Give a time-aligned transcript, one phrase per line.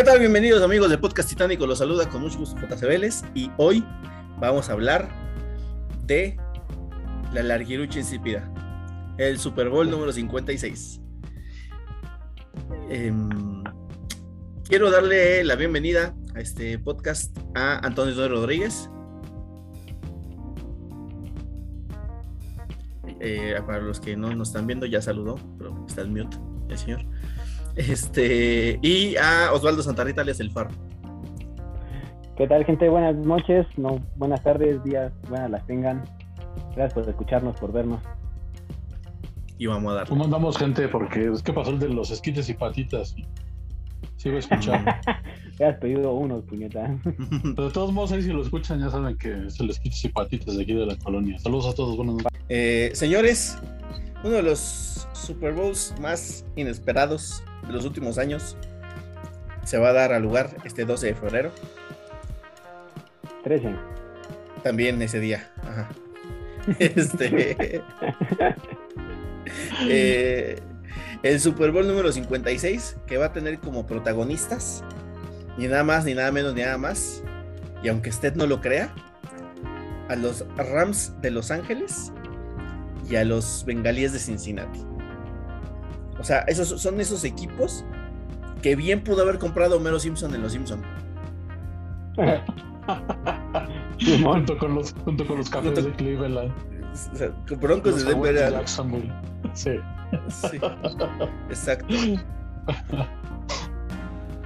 [0.00, 0.18] ¿Qué tal?
[0.18, 1.66] Bienvenidos amigos del podcast Titánico.
[1.66, 3.84] Los saluda con mucho gusto JC y hoy
[4.38, 5.10] vamos a hablar
[6.06, 6.38] de
[7.34, 8.50] la larguirucha insípida,
[9.18, 11.02] el Super Bowl número 56.
[12.88, 13.62] Em,
[14.66, 18.88] quiero darle la bienvenida a este podcast a Antonio Rodríguez.
[23.20, 26.38] Eh, para los que no nos están viendo, ya saludó, pero está en mute
[26.70, 27.09] el señor.
[27.88, 30.68] Este, y a Osvaldo Santarrita, alias El Faro.
[32.36, 32.88] ¿Qué tal, gente?
[32.90, 36.04] Buenas noches, no, buenas tardes, días, buenas las tengan.
[36.74, 38.02] Gracias por escucharnos, por vernos.
[39.56, 40.10] Y vamos a darle.
[40.10, 40.88] ¿Cómo andamos, gente?
[40.88, 43.16] Porque es que pasó el de los esquites y patitas.
[44.16, 44.90] Sigo escuchando.
[45.58, 46.98] Me has pedido uno, puñeta.
[47.42, 50.08] Pero de todos modos, ahí si lo escuchan, ya saben que es el esquites y
[50.10, 51.38] patitas de aquí de la colonia.
[51.38, 52.40] Saludos a todos, buenas noches.
[52.50, 53.58] Eh, señores,
[54.22, 58.56] uno de los Super Bowls más inesperados de los últimos años
[59.64, 61.52] se va a dar a lugar este 12 de febrero.
[63.44, 63.74] 13.
[64.62, 65.50] También ese día.
[65.62, 65.88] Ajá.
[66.78, 67.82] Este.
[69.88, 70.60] eh,
[71.22, 74.84] el Super Bowl número 56, que va a tener como protagonistas,
[75.56, 77.22] ni nada más, ni nada menos, ni nada más.
[77.82, 78.92] Y aunque usted no lo crea,
[80.08, 82.12] a los Rams de Los Ángeles
[83.08, 84.89] y a los Bengalíes de Cincinnati.
[86.20, 87.84] O sea, esos son esos equipos
[88.62, 90.82] que bien pudo haber comprado Homero Simpson en Los Simpson.
[94.22, 96.52] junto con los junto con los cafés de Cleveland.
[96.92, 98.34] O sea, Broncos de Denver.
[98.34, 99.10] De Jacksonville.
[99.54, 99.70] Sí.
[100.28, 100.60] sí.
[101.48, 101.86] Exacto.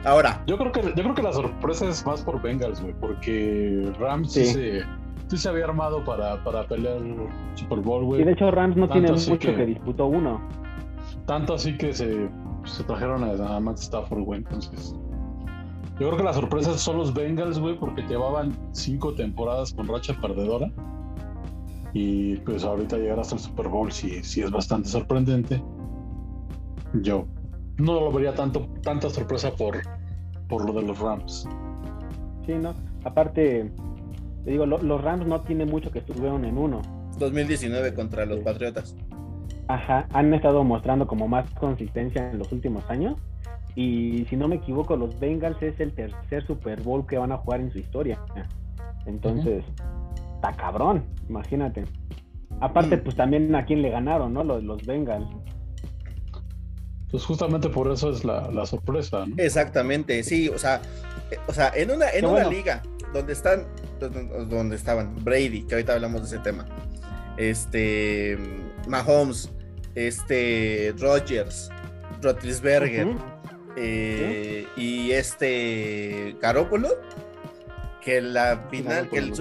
[0.05, 0.43] Ahora.
[0.47, 4.33] Yo creo que yo creo que la sorpresa es más por Bengals, güey, porque Rams
[4.33, 4.47] sí.
[4.47, 4.85] se
[5.29, 6.99] sí se había armado para, para pelear
[7.55, 8.23] Super Bowl, güey.
[8.23, 9.55] Y de hecho Rams no tiene mucho que...
[9.55, 10.41] que disputó uno.
[11.27, 12.29] Tanto así que se,
[12.65, 14.41] se trajeron a, a, Matt Stafford, güey.
[14.41, 14.95] Entonces,
[15.99, 20.15] yo creo que la sorpresa son los Bengals, güey, porque llevaban cinco temporadas con racha
[20.21, 20.71] perdedora.
[21.93, 25.63] Y pues ahorita llegar hasta el Super Bowl sí, sí es bastante sorprendente.
[27.03, 27.27] Yo
[27.79, 29.79] no lo vería tanto, tanta sorpresa por,
[30.49, 31.49] por lo de los Rams.
[32.47, 32.75] Sí, no.
[33.05, 33.73] Aparte,
[34.45, 36.83] te digo, lo, los Rams no tiene mucho que estuvieron en uno.
[37.19, 38.97] 2019 contra los Patriotas.
[39.69, 43.17] Ajá, han estado mostrando como más consistencia en los últimos años.
[43.77, 47.39] Y si no me equivoco, los Bengals es el tercer Super Bowl que van a
[47.39, 48.21] jugar en su historia.
[49.07, 49.65] Entonces,
[50.37, 50.57] está uh -huh.
[50.57, 51.85] cabrón, imagínate.
[52.61, 54.45] Aparte, pues también a quién le ganaron, ¿no?
[54.45, 55.27] Los, los Bengals.
[57.11, 59.35] Pues justamente por eso es la, la sorpresa, ¿no?
[59.39, 60.81] Exactamente, sí, o sea,
[61.47, 62.51] o sea, en una, en una bueno.
[62.51, 62.83] liga
[63.13, 63.67] donde están,
[64.01, 66.65] donde, donde estaban Brady, que ahorita hablamos de ese tema,
[67.37, 68.37] este,
[68.87, 69.51] Mahomes,
[69.95, 71.71] este, Rogers,
[72.23, 73.73] Rotlisberger, uh -huh.
[73.77, 74.83] eh, ¿Sí?
[74.83, 76.89] y este Garópolo,
[78.03, 79.33] que la final, que el,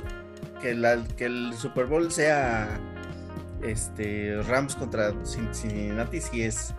[0.61, 2.79] que, la, que el Super Bowl sea
[3.61, 6.73] este Rams contra Cincinnati, si es,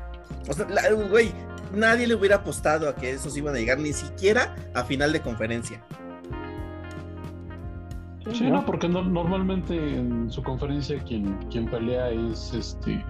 [0.48, 0.66] o sea,
[1.10, 1.32] güey,
[1.72, 5.20] nadie le hubiera apostado a que esos iban a llegar ni siquiera a final de
[5.20, 5.82] conferencia.
[8.32, 13.04] Sí, no, porque no, normalmente en su conferencia quien, quien pelea es este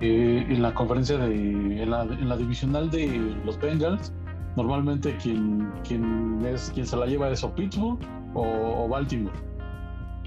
[0.00, 4.12] eh, en la conferencia de en la, en la, divisional de los Bengals
[4.56, 7.98] normalmente quien, quien es quien se la lleva es o Pittsburgh
[8.34, 9.36] o, o Baltimore.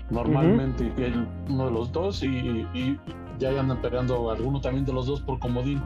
[0.10, 1.04] Normalmente uh -huh.
[1.04, 2.28] el, uno de los dos y,
[2.74, 2.98] y,
[3.40, 5.82] ya andan peleando alguno también de los dos por comodín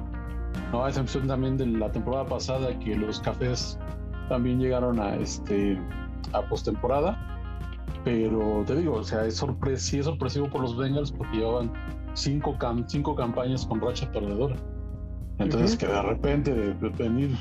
[0.71, 3.77] no a excepción también de la temporada pasada que los cafés
[4.29, 5.77] también llegaron a este
[6.33, 7.30] a postemporada
[8.03, 11.71] pero te digo, o sea, es sorpres sí es sorpresivo por los Bengals porque llevaban
[12.13, 14.55] cinco, cam cinco campañas con racha perdedora.
[15.39, 15.79] Entonces, uh -huh.
[15.79, 17.31] que de repente de, de venir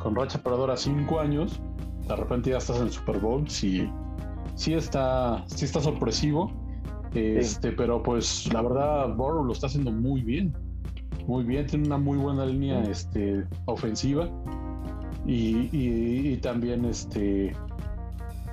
[0.00, 1.60] con racha perdedora cinco años,
[2.08, 3.88] de repente ya estás en el Super Bowl, sí,
[4.54, 6.52] sí está, sí está sorpresivo.
[7.14, 7.74] Este, sí.
[7.76, 10.52] pero pues la verdad, Burrow lo está haciendo muy bien.
[11.26, 14.28] Muy bien, tiene una muy buena línea este, ofensiva.
[15.24, 17.54] Y, y, y también este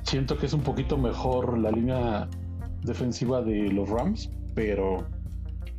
[0.10, 2.28] siento que es un poquito mejor la línea
[2.84, 5.06] defensiva de los Rams, pero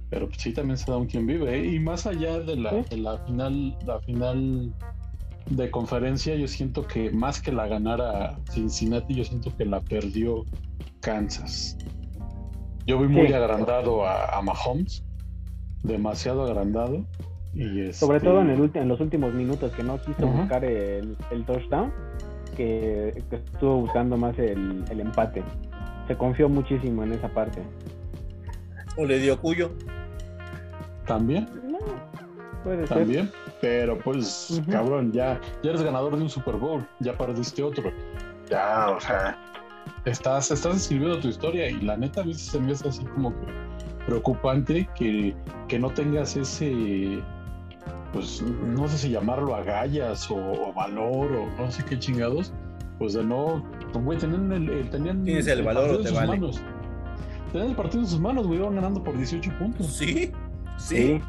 [0.09, 1.75] pero sí también se da un quien vive ¿eh?
[1.75, 4.75] y más allá de la, de la final la final
[5.49, 10.45] de conferencia yo siento que más que la ganara Cincinnati yo siento que la perdió
[11.01, 11.79] Kansas
[12.87, 13.33] yo vi muy sí.
[13.33, 15.05] agrandado a, a, Mahomes
[15.85, 17.05] demasiado agrandado
[17.55, 17.93] y este...
[17.93, 20.41] sobre todo en, el, en, los últimos minutos que no quiso uh -huh.
[20.41, 21.93] buscar el, el touchdown
[22.51, 25.43] que, que estuvo buscando más el, el, empate.
[26.09, 27.63] Se confió muchísimo en esa parte.
[28.97, 29.71] ¿O le dio cuyo?
[31.07, 31.49] ¿También?
[31.65, 31.79] No,
[32.65, 33.31] puede ¿También?
[33.31, 33.41] ser.
[33.61, 37.93] Pero pues, cabrón, ya, ya eres ganador de un Super Bowl, ya perdiste otro.
[38.49, 39.39] Ya, o sea,
[40.05, 43.31] estás, estás escribiendo tu historia y la neta a mí se me hace así como
[43.39, 43.47] que
[44.07, 45.35] preocupante que,
[45.69, 47.23] que no tengas ese,
[48.13, 52.53] pues no sé si llamarlo agallas o, o valor o no sé qué chingados,
[52.99, 53.65] pues de no,
[53.95, 56.39] güey, tenían el, tenían Tienes el, valor o te vale.
[56.39, 56.61] Manos.
[57.53, 59.87] Tenían el partido en sus manos, güey, iban ganando por 18 puntos.
[59.87, 60.33] Sí,
[60.77, 61.21] sí.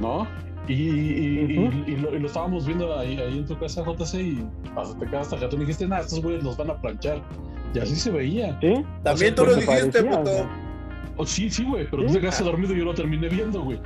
[0.00, 0.26] ¿No?
[0.66, 4.46] Y, y, y, lo, lo, estábamos viendo ahí, ahí, en tu casa, JC, y
[4.76, 5.48] hasta te quedaste acá.
[5.48, 7.22] Tú dijiste, nada, estos güeyes nos van a planchar.
[7.74, 8.58] Y así se veía.
[8.60, 8.84] ¿Sí?
[9.02, 10.48] También tú lo dijiste, puto.
[11.16, 13.78] Oh, sí, sí, güey, pero tú te quedaste dormido y yo lo terminé viendo, güey.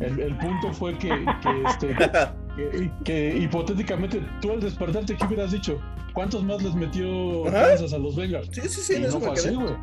[0.00, 1.96] El, el, punto fue que, que, este,
[2.56, 5.80] que, que, hipotéticamente tú al despertarte, ¿qué hubieras dicho?
[6.12, 8.48] ¿Cuántos más les metió Kansas a los Bengals?
[8.52, 9.74] Sí, sí, sí, y no fue así, güey.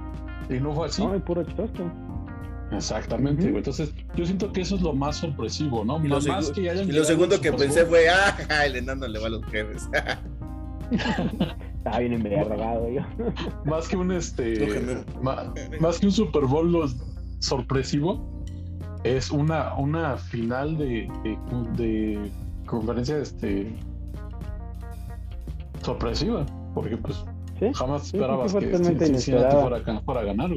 [0.49, 1.03] Y no fue así.
[1.09, 1.91] Ay, puro chistoso.
[2.71, 3.53] Exactamente, güey.
[3.53, 3.57] Uh -huh.
[3.57, 6.03] Entonces, yo siento que eso es lo más sorpresivo, ¿no?
[6.03, 8.35] Y lo, más que hayan y lo segundo que pensé fue, ah,
[8.65, 9.89] el enano le va a los jefes.
[11.81, 13.01] Estaba bien envergado yo.
[13.65, 15.03] más que un este.
[15.19, 15.47] más,
[15.79, 16.95] más, que un Super Bowl los,
[17.39, 18.23] sorpresivo,
[19.03, 21.37] es una, una final de, de,
[21.83, 22.31] de
[22.67, 23.75] conferencia este
[25.81, 26.45] sorpresiva.
[26.75, 27.25] Porque pues
[27.59, 27.71] ¿Sí?
[27.73, 30.51] jamás esperabas sí, que Cincinnati fuera, fuera a ganar.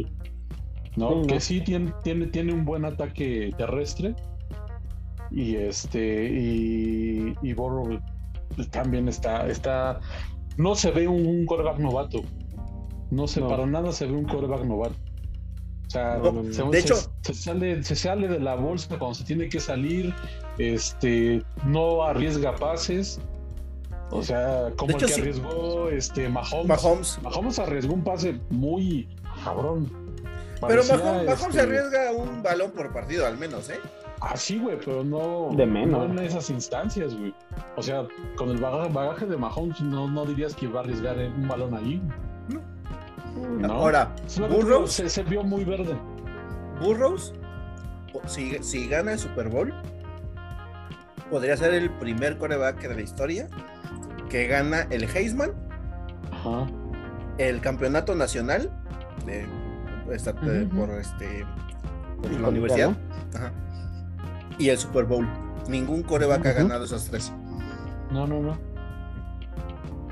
[0.96, 1.22] ¿no?
[1.22, 4.14] Sí, que sí tiene, tiene, tiene un buen ataque terrestre.
[5.30, 6.30] Y este.
[6.30, 7.98] Y, y Borrow
[8.70, 9.46] también está.
[9.48, 10.00] está
[10.56, 12.22] no se ve un, un quarterback novato.
[13.10, 13.48] No se, no.
[13.48, 14.94] para nada se ve un quarterback novato.
[15.86, 19.24] O sea, no, se, de hecho, se, sale, se sale de la bolsa cuando se
[19.24, 20.14] tiene que salir.
[20.58, 23.20] Este, no arriesga pases.
[24.10, 25.20] O sea, como el que sí.
[25.20, 26.66] arriesgó este, Mahomes.
[26.66, 27.18] Mahomes.
[27.22, 29.08] Mahomes arriesgó un pase muy
[29.44, 29.90] cabrón.
[30.66, 31.60] Pero Mahomes, Mahomes este...
[31.60, 33.78] arriesga un balón por partido, al menos, ¿eh?
[34.26, 36.08] Ah, sí, güey, pero no, de menos.
[36.08, 37.34] no en esas instancias, güey.
[37.76, 38.06] O sea,
[38.36, 41.74] con el bagaje, bagaje de Mahomes no, no, dirías que iba a arriesgar un balón
[41.74, 42.00] allí.
[42.48, 43.58] No.
[43.58, 43.72] no.
[43.74, 44.14] Ahora,
[44.48, 45.94] Burroughs se, se, vio muy verde.
[46.80, 47.34] Burroughs,
[48.26, 49.74] si, si gana el Super Bowl,
[51.30, 53.48] podría ser el primer coreback de la historia
[54.30, 55.52] que gana el Heisman,
[56.32, 56.66] Ajá.
[57.36, 58.70] el campeonato nacional
[59.26, 59.46] de,
[60.10, 60.68] esta, uh -huh.
[60.70, 61.44] por este
[62.22, 62.96] por la universidad
[63.34, 63.52] Ajá.
[64.58, 65.28] Y el Super Bowl.
[65.68, 66.50] Ningún coreback uh -huh.
[66.50, 67.32] ha ganado esas tres.
[68.10, 68.58] No, no, no.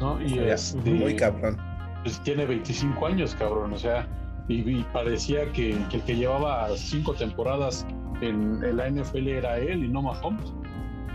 [0.01, 1.57] No, y o sea, este, muy cabrón.
[2.03, 3.73] Pues tiene 25 años, cabrón.
[3.73, 4.09] O sea,
[4.49, 7.87] y, y parecía que, que, el que llevaba cinco temporadas
[8.21, 10.53] en, en, la NFL era él y no Mahomes.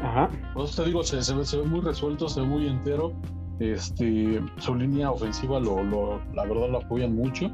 [0.01, 0.29] Ajá.
[0.53, 3.13] Por eso te digo, se, se, ve, se, ve, muy resuelto, se ve muy entero.
[3.59, 7.51] Este, su línea ofensiva, lo, lo, la verdad, lo apoyan mucho.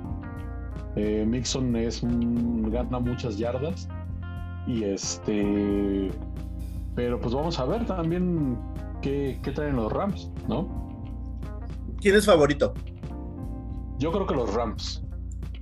[0.95, 3.87] Eh, Mixon es un, gana muchas yardas.
[4.67, 6.11] Y este.
[6.95, 8.57] Pero pues vamos a ver también
[9.01, 10.67] qué, qué traen los Rams, ¿no?
[11.99, 12.73] ¿Quién es favorito?
[13.97, 15.03] Yo creo que los Rams.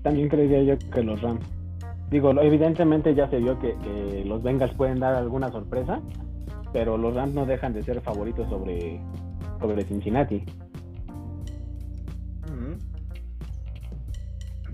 [0.03, 1.45] También creería yo que los Rams.
[2.09, 6.01] Digo, evidentemente ya se vio que, que los Bengals pueden dar alguna sorpresa,
[6.73, 9.01] pero los Rams no dejan de ser favoritos sobre,
[9.59, 10.43] sobre Cincinnati.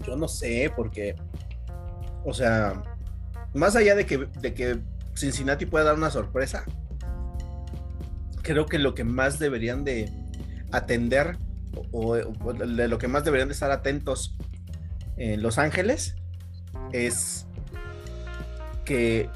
[0.08, 1.16] Yo no sé, porque,
[2.24, 2.82] o sea,
[3.58, 4.80] más allá de que, de que
[5.16, 6.64] Cincinnati pueda dar una sorpresa,
[8.42, 10.12] creo que lo que más deberían de
[10.72, 11.38] atender
[11.92, 14.36] o, o de lo que más deberían de estar atentos
[15.18, 16.16] en Los Ángeles
[16.92, 17.46] es
[18.86, 19.30] que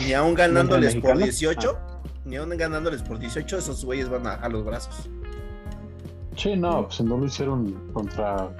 [0.00, 2.02] ni aún ganándoles por 18, ah.
[2.24, 5.08] ni aún ganándoles por 18, esos güeyes van a, a los brazos.
[6.36, 8.50] Sí, no, pues no lo hicieron contra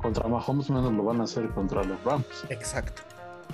[0.00, 2.46] contra Mahomes, menos lo van a hacer contra los Rams.
[2.48, 3.02] Exacto.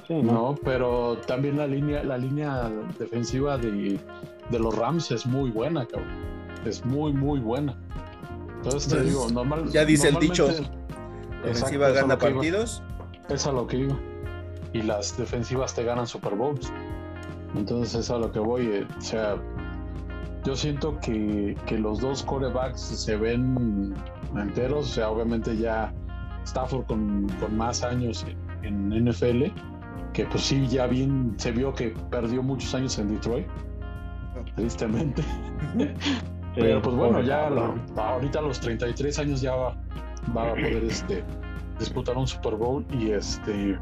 [0.07, 0.33] Sí, ¿no?
[0.33, 3.99] no, pero también la línea, la línea defensiva de,
[4.51, 6.09] de, los Rams es muy buena, cabrón.
[6.65, 7.77] Es muy, muy buena.
[8.57, 9.69] Entonces te digo, normal.
[9.71, 10.47] Ya dice el dicho.
[10.47, 12.83] Defensiva exacto, gana partidos.
[13.29, 13.97] Es a lo que iba.
[14.73, 16.73] Y las defensivas te ganan Super Bowls.
[17.57, 18.67] Entonces es a lo que voy.
[18.67, 19.37] Eh, o sea,
[20.45, 23.95] yo siento que, que los dos corebacks se ven
[24.37, 24.91] enteros.
[24.91, 25.93] O sea, obviamente ya
[26.45, 28.25] Stafford con, con más años
[28.63, 29.45] en, en, NFL,
[30.17, 33.47] que pues sí, ya bien se vio que perdió muchos años en Detroit,
[34.55, 35.23] tristemente.
[36.55, 39.77] Pero pues bueno, ya la, ahorita a los 33 años ya va,
[40.35, 41.23] va a poder este,
[41.79, 43.79] disputar un Super Bowl y este...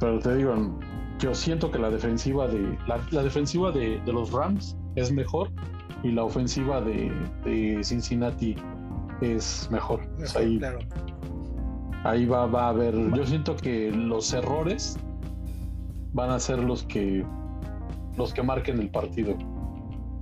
[0.00, 0.78] Pero te digo,
[1.18, 5.48] yo siento que la defensiva de la, la defensiva de, de, los Rams es mejor
[6.02, 7.10] y la ofensiva de,
[7.42, 8.54] de Cincinnati
[9.22, 10.06] es mejor.
[10.18, 10.78] mejor ahí, claro.
[12.04, 12.94] ahí va, va a haber.
[13.14, 14.98] Yo siento que los errores
[16.12, 17.24] van a ser los que
[18.16, 19.36] los que marquen el partido.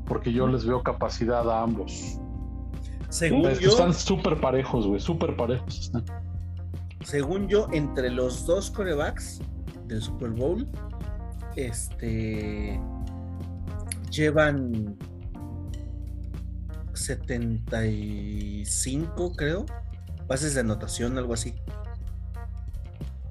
[0.07, 2.19] Porque yo les veo capacidad a ambos.
[3.09, 6.05] Según yo, están súper parejos, güey, súper parejos están.
[7.05, 9.41] Según yo, entre los dos corebacks
[9.87, 10.69] del Super Bowl,
[11.55, 12.81] este
[14.11, 14.97] llevan
[16.93, 19.67] 75, creo,
[20.27, 21.55] bases de anotación, algo así.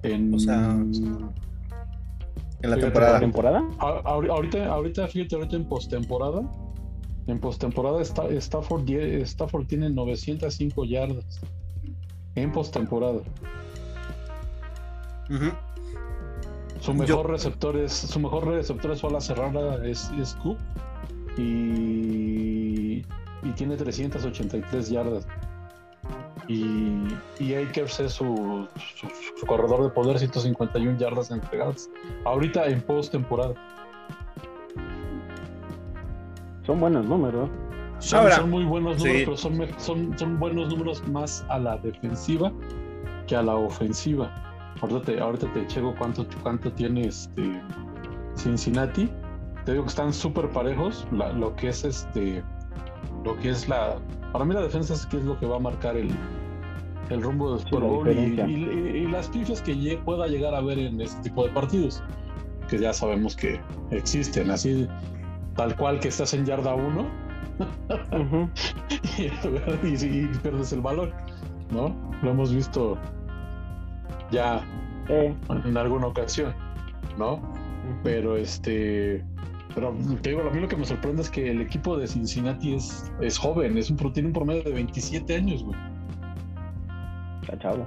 [0.03, 0.33] En...
[0.33, 0.77] O sea,
[2.63, 3.19] en la temporada.
[3.19, 3.61] temporada?
[3.79, 6.41] ahorita, ahorita, fíjate, ahorita en postemporada.
[7.27, 11.41] En postemporada está, Stafford, Stafford tiene 905 yardas.
[12.35, 13.21] En postemporada.
[16.79, 20.57] Su mejor receptor es, su mejor receptor es la cerrada es, es Cook
[21.37, 23.05] y,
[23.43, 25.27] y tiene 383 yardas.
[26.47, 27.07] Y,
[27.39, 28.67] y Akers es su,
[29.39, 31.89] su, corredor de poder, 151 yardas entregadas.
[32.25, 33.53] Ahorita en post temporada.
[36.65, 37.49] Son buenos números.
[37.99, 42.51] Son, muy buenos números, pero son, son, son, buenos números más a la defensiva
[43.27, 44.31] que a la ofensiva.
[44.81, 47.61] Ahorita te, ahorita te checo cuánto, cuánto tiene este
[48.35, 49.09] Cincinnati.
[49.65, 51.07] Te digo que están súper parejos.
[51.11, 52.43] lo que es este.
[53.23, 53.97] Lo que es la.
[54.31, 56.09] Para mí la defensa es que es lo que va a marcar el,
[57.09, 61.21] el rumbo del Super Bowl y, las pifias que pueda llegar a ver en este
[61.21, 62.01] tipo de partidos,
[62.67, 63.59] que ya sabemos que
[63.91, 64.87] existen, así
[65.55, 67.05] tal cual que estás en yarda 1
[69.83, 71.13] y, pierdes el valor,
[71.71, 71.95] ¿no?
[72.23, 72.97] Lo hemos visto
[74.31, 74.65] ya
[75.09, 76.53] en alguna ocasión,
[77.17, 77.39] ¿no?
[78.03, 79.23] Pero este,
[79.75, 82.75] pero te digo, a mí lo que me sorprende es que el equipo de Cincinnati
[82.75, 85.77] es, es joven, es un, tiene un promedio de 27 años, güey.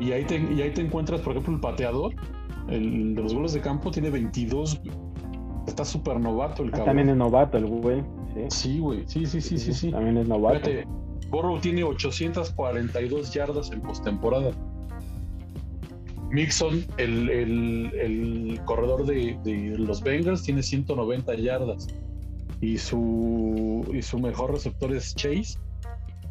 [0.00, 2.14] Y ahí, te, y ahí te encuentras, por ejemplo, el pateador,
[2.68, 4.80] el de los goles de campo, tiene 22,
[5.66, 6.86] Está súper novato el ah, cabrón.
[6.86, 8.04] También es novato el güey.
[8.48, 9.02] Sí, güey.
[9.06, 10.60] Sí, sí, sí, sí, sí, También es novato.
[10.60, 10.86] Fíjate,
[11.60, 14.52] tiene 842 yardas en postemporada.
[16.30, 19.38] Mixon, el, el, corredor de,
[19.78, 21.86] los Bengals, tiene 190 yardas.
[22.60, 25.58] Y su, y su mejor receptor es Chase,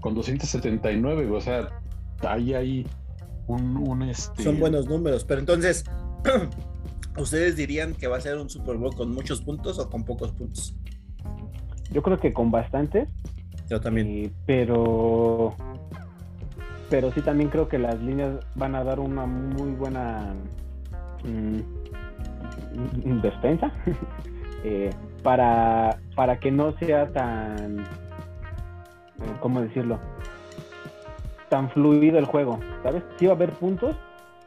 [0.01, 1.29] con 279.
[1.29, 1.69] O sea,
[2.21, 2.87] ahí hay
[3.47, 4.43] un, un este...
[4.43, 5.85] Son buenos números, pero entonces,
[7.17, 10.31] ¿ustedes dirían que va a ser un Super Bowl con muchos puntos o con pocos
[10.31, 10.75] puntos?
[11.91, 13.07] Yo creo que con bastantes.
[13.69, 14.07] Yo también.
[14.07, 15.55] Eh, pero
[16.89, 20.33] pero sí también creo que las líneas van a dar una muy buena
[21.23, 21.59] mm,
[23.21, 23.71] defensa
[24.63, 24.91] eh,
[25.23, 27.85] para, para que no sea tan, eh,
[29.39, 29.99] ¿cómo decirlo?
[31.49, 33.03] Tan fluido el juego, ¿sabes?
[33.17, 33.95] Sí va a haber puntos,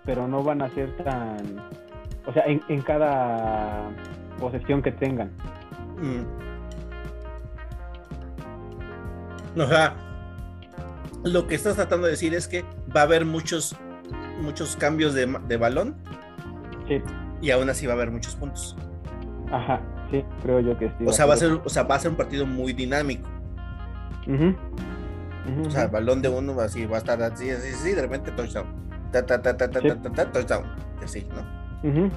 [0.04, 1.38] pero no van a ser tan,
[2.26, 3.90] o sea, en, en cada
[4.38, 5.30] posesión que tengan.
[6.00, 6.22] Mm.
[9.60, 9.96] O sea,
[11.24, 13.76] lo que estás tratando de decir es que va a haber muchos,
[14.40, 15.96] muchos cambios de, de balón.
[16.86, 17.02] Sí.
[17.40, 18.76] Y aún así va a haber muchos puntos.
[19.52, 21.04] Ajá, sí, creo yo que sí.
[21.06, 23.28] O sea, va a ser, o sea, va a ser un partido muy dinámico.
[24.26, 28.02] Uh O sea, el balón de uno así va a estar así, así, así, de
[28.02, 28.66] repente touchdown.
[29.12, 29.88] Ta, ta, ta, ta, ta, sí.
[29.88, 30.64] ta, ta, ta, touchdown.
[31.02, 31.88] Así, ¿no?
[31.88, 32.10] Uh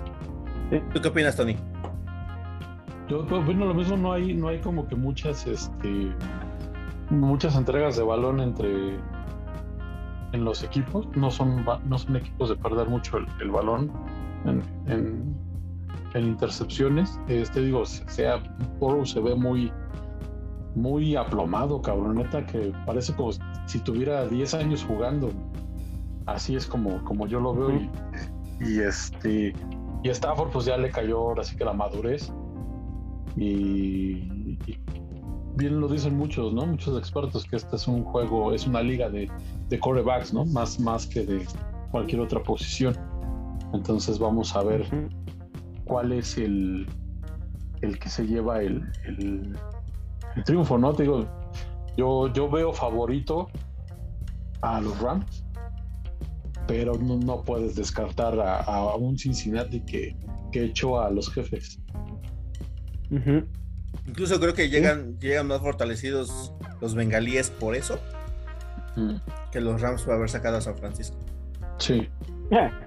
[0.93, 1.57] ¿Tú qué opinas, Tony?
[3.09, 6.13] Yo, pues, bueno, lo mismo no hay, no hay como que muchas, este,
[7.11, 8.99] muchas entregas de balón entre
[10.31, 11.07] en los equipos.
[11.15, 13.91] No son, no son equipos de perder mucho el, balón
[14.87, 15.35] en,
[16.15, 17.19] intercepciones.
[17.27, 18.41] Este digo, sea
[18.79, 19.71] Poro se ve muy
[20.73, 23.31] muy aplomado, cabroneta, que parece como
[23.65, 25.29] si tuviera 10 años jugando.
[26.25, 27.89] Así es como, como yo lo veo.
[28.61, 29.53] Y, este
[30.03, 32.31] y Stafford pues ya le cayó ahora sí que la madurez.
[33.35, 34.29] y,
[35.61, 36.65] bien lo dicen muchos, ¿no?
[36.65, 39.29] Muchos expertos que este es un juego, es una liga de,
[39.69, 40.45] de corebacks, ¿no?
[40.45, 41.45] Más, más que de
[41.91, 42.95] cualquier otra posición.
[43.73, 44.85] Entonces vamos a ver
[45.85, 46.87] cuál es el,
[47.81, 49.55] el que se lleva el, el,
[50.45, 50.93] triunfo, ¿no?
[50.93, 51.25] Te digo,
[51.95, 53.47] yo, yo veo favorito
[54.61, 55.45] a los Rams,
[56.67, 60.15] pero no, puedes descartar a, un Cincinnati que,
[60.51, 61.79] que echó a los jefes.
[64.07, 67.99] Incluso creo que llegan, llegan más fortalecidos los bengalíes por eso
[68.95, 69.15] mm.
[69.51, 71.17] que los Rams por haber sacado a San Francisco.
[71.77, 72.09] Sí.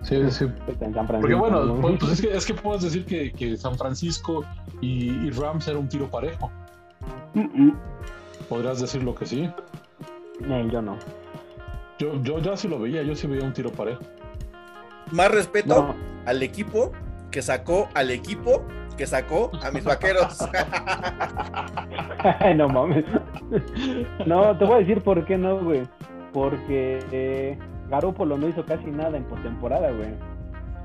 [0.03, 0.45] Sí, sí.
[0.67, 4.45] Porque bueno, pues, pues es, que, es que puedes decir que, San Francisco
[4.83, 6.51] y, Rams era un tiro parejo.
[8.51, 9.51] Podrías decir lo que sí.
[10.71, 10.99] yo no.
[11.99, 14.03] Yo, yo ya sí lo veía, yo sí veía un tiro parejo.
[15.13, 15.95] Más respeto
[16.27, 16.93] al equipo
[17.31, 20.39] que sacó al equipo que sacó a mis vaqueros.
[22.57, 23.05] no mames.
[24.27, 25.83] No, te voy a decir por qué no, güey.
[26.33, 27.59] Porque eh,
[27.89, 30.15] Garópolo no hizo casi nada en postemporada, güey.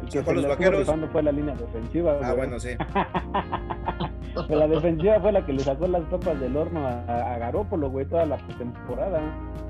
[0.02, 0.90] El que los vaqueros.
[1.12, 2.70] fue la línea defensiva, Ah, bueno, sí.
[4.48, 7.90] Pero la defensiva fue la que le sacó las papas del horno a, a Garópolo,
[7.90, 9.20] güey, toda la postemporada.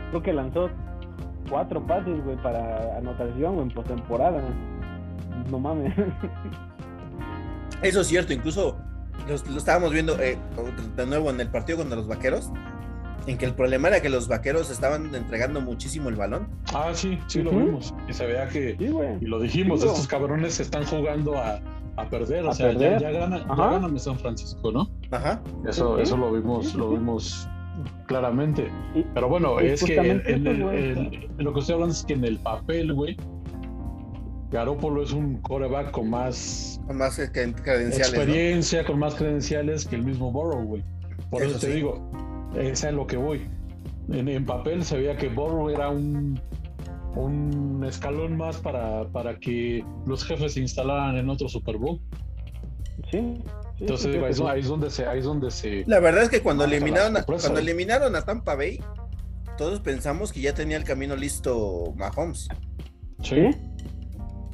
[0.10, 0.70] Creo que lanzó
[1.50, 4.42] cuatro pases, güey, para anotación, güey, en postemporada.
[5.50, 5.94] No mames.
[7.82, 8.78] Eso es cierto, incluso
[9.28, 10.38] lo, lo estábamos viendo eh,
[10.96, 12.52] de nuevo en el partido contra los vaqueros,
[13.28, 16.48] en que el problema era que los vaqueros estaban entregando muchísimo el balón.
[16.74, 17.94] Ah, sí, sí lo vimos.
[18.08, 18.90] Y se veía que, Sí,
[19.22, 21.60] y lo dijimos, estos cabrones se están jugando a,
[21.98, 22.46] a perder.
[22.46, 23.00] O A sea, perder.
[23.02, 24.90] Ya, ya gana, ya ganan de San Francisco, ¿no?
[25.12, 25.42] Ajá.
[25.68, 27.48] Eso, eso lo vimos, lo vimos
[28.08, 28.72] claramente.
[29.14, 32.40] Pero bueno, y es que en, en lo que estoy hablando es que en el
[32.40, 33.16] papel, güey,
[34.52, 40.04] Garópolo es un coreback con más Con más eh, experiencia, con más credenciales que el
[40.04, 40.84] mismo Burrow, güey.
[41.30, 41.74] Por eso, Eso te sí.
[41.74, 42.10] digo,
[42.58, 43.48] es a lo que voy.
[44.12, 46.40] En, en papel se veía que Burrow era un,
[47.16, 52.00] un escalón más para, para que los jefes se instalaran en otro Super Bowl.
[53.12, 53.20] Sí.
[53.20, 53.44] sí,
[53.82, 55.84] Entonces sí, ahí, sí, es- ahí es donde se, ahí es donde se.
[55.86, 58.80] La verdad es que cuando eliminaron a, sorpresa, cuando eliminaron a Tampa Bay,
[59.58, 62.48] todos pensamos que ya tenía el camino listo Mahomes.
[63.22, 63.50] Sí,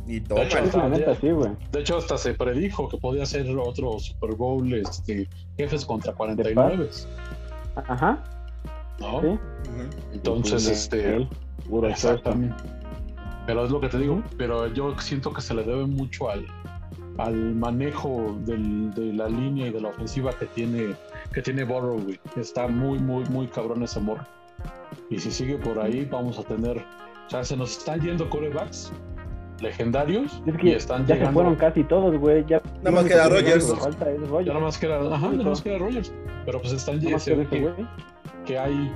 [0.07, 1.51] Y De hecho, sí, la neta, sí, güey.
[1.71, 6.89] De hecho, hasta se predijo que podía ser otro Super Bowl, este, jefes contra 49.
[7.75, 8.23] Ajá,
[8.99, 9.21] ¿no?
[9.21, 9.27] sí.
[10.13, 11.15] Entonces, Sí, este.
[11.15, 11.27] él,
[11.67, 12.55] puro Exactamente.
[13.47, 16.45] Pero es lo que te digo, pero yo siento que se le debe mucho al,
[17.17, 20.95] al manejo del- de la línea y de la ofensiva que tiene,
[21.33, 22.19] que tiene Burrow, güey.
[22.37, 24.19] Está muy, muy, muy cabrón ese amor.
[25.09, 26.77] Y si sigue por ahí, vamos a tener.
[27.27, 28.91] O sea, se nos están yendo corebacks
[29.61, 31.33] legendarios Es y que están ya se llegando.
[31.33, 32.45] fueron casi todos, güey.
[32.47, 35.61] Ya Nada más queda único que falta es Ya nada más queda, ajá, nada más
[35.61, 36.13] queda Rogers.
[36.45, 37.73] Pero pues están más se que que, güey.
[38.45, 38.91] que hay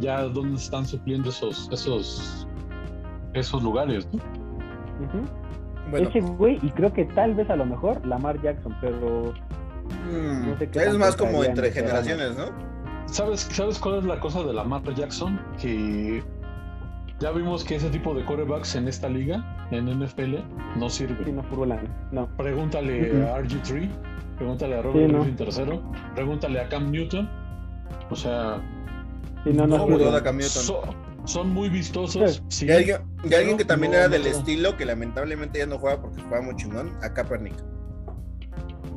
[0.00, 2.46] ya donde están supliendo esos, esos,
[3.34, 4.18] esos lugares, ¿no?
[4.18, 5.28] Ujú.
[5.90, 9.34] Bueno, Ese güey, y creo que tal vez a lo mejor Lamar Jackson, pero
[10.10, 12.46] mm, no sé qué es más como entre generaciones, ¿no?
[13.06, 15.38] ¿Sabes, ¿Sabes cuál es la cosa de Lamar Jackson?
[15.60, 16.22] Que
[17.20, 20.36] ya vimos que ese tipo de quarterbacks en esta liga, en NFL,
[20.76, 21.32] no sí, sirve.
[21.32, 21.74] no fútbol,
[22.12, 22.28] no.
[22.36, 23.88] Pregúntale a RG3,
[24.38, 25.18] pregúntale a Robert Sí, no.
[25.20, 25.82] Griffin tercero,
[26.14, 27.28] pregúntale a Cam Newton.
[28.10, 28.60] O sea,
[29.44, 29.98] Sí, no, no, No.
[29.98, 30.62] Duda Cam Newton.
[30.62, 30.82] so-
[31.26, 32.42] son muy vistosos.
[32.48, 35.66] sí, Y alguien, y alguien que también no- era no del estilo, que lamentablemente ya
[35.66, 37.54] no juega porque juega muy chingón, a Kaepernick.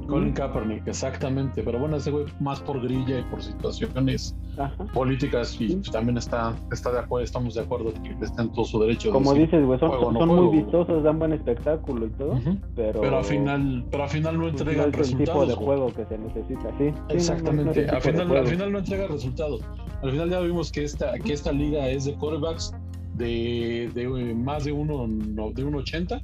[0.07, 1.61] Colin Kaepernick, exactamente.
[1.63, 4.85] Pero bueno, ese güey más por grilla y por situaciones Ajá.
[4.93, 8.79] políticas y también está, está de acuerdo, estamos de acuerdo que está en todo su
[8.79, 9.09] derecho.
[9.09, 12.05] de Como decir, dices, güey, son, juego, no son juego, muy vistosos, dan buen espectáculo
[12.05, 12.57] y todo, Ujú.
[12.75, 13.01] pero...
[13.01, 15.01] Pero al final, pero al final no pues, no entregan es el tipo
[15.43, 15.47] resultados.
[15.47, 15.65] de güey.
[15.65, 16.77] juego que se necesita, sí.
[16.77, 19.61] Sí, no, no, no Exactamente, al, de final, al final no entrega resultados.
[20.01, 22.73] Al final ya vimos que esta, que esta liga es de quarterbacks
[23.15, 26.21] de, de eh, más de uno no, de 1.80,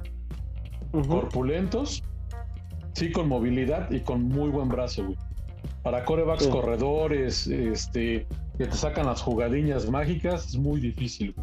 [0.92, 1.08] Ujú.
[1.08, 2.02] corpulentos,
[2.94, 5.16] sí con movilidad y con muy buen brazo, güey.
[5.82, 6.50] Para corebacks Sí.
[6.50, 8.26] corredores, este,
[8.58, 11.34] que te sacan las jugadiñas mágicas, es muy difícil.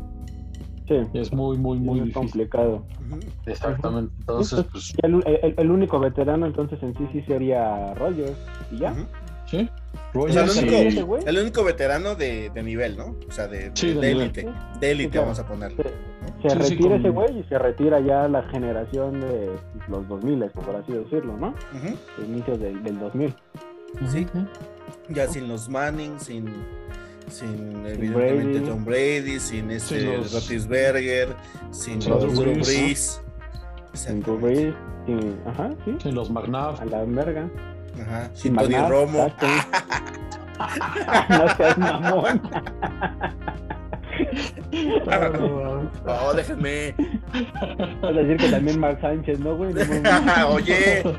[0.87, 2.13] Sí, Es muy, muy, muy es difícil.
[2.13, 2.85] complicado.
[3.45, 4.13] Exactamente.
[4.19, 8.37] Entonces, pues, Y el, el- el único veterano entonces en sí sí sería Rogers
[8.71, 8.93] y ya.
[9.45, 9.69] Sí.
[10.13, 10.57] O sea, el Rogers
[10.95, 11.23] único, güey.
[11.25, 13.15] el único veterano de, de nivel, ¿no?
[13.27, 14.21] O sea, de, de, Sí, de de nivel.
[14.21, 14.47] élite.
[14.79, 15.83] De élite, vamos a ponerlo.
[16.41, 19.51] Se, Sí, sí, retira con- ese güey y se retira ya la generación de
[19.87, 21.49] los 2000, por así decirlo, ¿no?
[21.49, 22.23] Ujú.
[22.25, 23.35] Inicios del, del 2000.
[24.09, 24.25] Sí.
[25.09, 26.45] Ya sin los Manning, sin,
[27.27, 28.69] sin evidentemente Brady.
[28.69, 31.29] Tom Brady, sin este Sí, los- Roethlisberger,
[31.71, 33.21] sin Sin los Drew Brees.
[33.93, 34.37] Sin Drew.
[34.39, 34.73] Brees,
[35.05, 36.79] sin- ajá, sí, Sí, los McNabb.
[36.81, 37.49] a la verga.
[38.01, 38.29] Ajá.
[38.33, 39.27] Sin Sin Tony McNabb, Romo.
[41.29, 42.41] no seas mamón.
[46.05, 46.95] Oh, déjenme.
[48.01, 49.73] Vas a decir que también Mark Sánchez, ¿no, güey?
[49.73, 50.47] No.
[50.49, 51.03] Oye.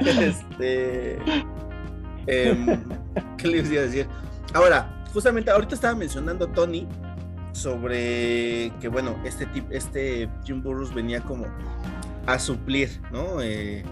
[0.00, 1.18] Este.
[2.26, 2.66] em,
[3.36, 4.06] ¿Qué les iba a decir?
[4.54, 6.88] Ahora, justamente ahorita estaba mencionando Tony
[7.52, 11.46] sobre que, bueno, este tip, este Jim Burroughs venía como
[12.26, 13.42] a suplir, ¿no?
[13.42, 13.84] Eh,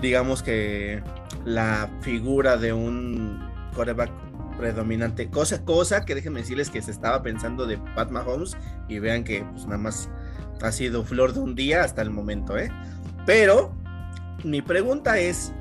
[0.00, 1.02] digamos que
[1.44, 3.40] la figura de un
[3.74, 4.10] quarterback
[4.56, 8.56] predominante, cosa, cosa que déjenme decirles que se estaba pensando de Pat Mahomes
[8.88, 10.08] y vean que pues nada más
[10.62, 12.70] ha sido flor de un día hasta el momento, ¿eh?
[13.26, 13.74] Pero
[14.44, 15.52] mi pregunta es,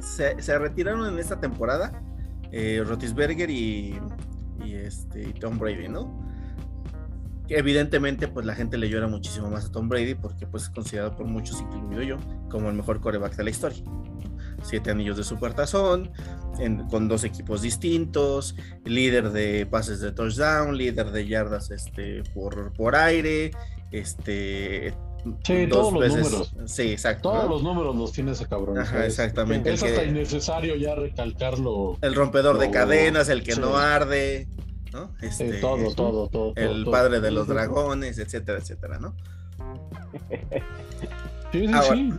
[0.00, 1.92] ¿se, retiraron en esta temporada
[2.50, 3.98] eh, Rotisberger y,
[4.64, 6.22] este, y Tom Brady, ¿no?
[7.48, 11.16] evidentemente, pues la gente le llora muchísimo más a Tom Brady porque pues es considerado
[11.16, 12.18] por muchos, incluido yo,
[12.50, 13.82] como el mejor coreback de la historia.
[14.62, 16.10] Siete anillos de supertazón,
[16.58, 22.72] en, con dos equipos distintos, líder de pases de touchdown, líder de yardas este, por,
[22.72, 23.52] por aire,
[23.90, 24.94] este...
[25.44, 26.54] Sí, todos los números.
[26.66, 27.30] Sí, exacto.
[27.30, 28.76] Todos los números los tiene ese cabrón.
[28.76, 29.72] Ajá, exactamente.
[29.72, 31.96] Es hasta innecesario ya recalcarlo.
[32.00, 34.48] El rompedor de cadenas, el que no arde.
[34.92, 35.10] ¿no?
[35.20, 36.52] Este, todo, todo, todo.
[36.56, 39.14] El padre de los dragones, etcétera, etcétera, ¿no?
[41.52, 42.12] Sí, sí, sí.